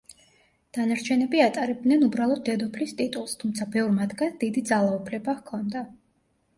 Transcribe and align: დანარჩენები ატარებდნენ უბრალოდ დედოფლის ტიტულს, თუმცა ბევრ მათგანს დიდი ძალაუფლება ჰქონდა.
დანარჩენები 0.77 1.43
ატარებდნენ 1.49 2.07
უბრალოდ 2.07 2.43
დედოფლის 2.49 2.97
ტიტულს, 3.03 3.39
თუმცა 3.45 3.71
ბევრ 3.79 3.95
მათგანს 4.01 4.37
დიდი 4.45 4.69
ძალაუფლება 4.75 5.41
ჰქონდა. 5.41 5.89